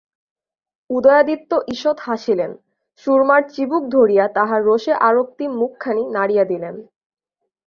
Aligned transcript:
উদয়াদিত্য 0.89 1.51
ঈষৎ 1.67 1.97
হাসিলেন, 1.99 2.51
সুরমার 3.03 3.41
চিবুক 3.53 3.83
ধরিয়া 3.87 4.25
তাহার 4.35 4.61
রোষে 4.63 4.93
আরক্তিম 5.07 5.51
মুখখানি 5.59 6.03
নাড়িয়া 6.15 6.45
দিলেন। 6.45 6.75